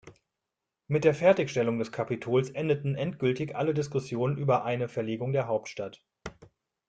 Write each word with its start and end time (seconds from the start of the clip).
Mit 0.87 1.03
der 1.03 1.13
Fertigstellung 1.13 1.77
des 1.77 1.91
Kapitols 1.91 2.49
endeten 2.49 2.95
endgültig 2.95 3.55
alle 3.55 3.75
Diskussionen 3.75 4.35
über 4.35 4.63
eine 4.65 4.87
Verlegung 4.89 5.31
der 5.31 5.45
Hauptstadt. 5.45 6.03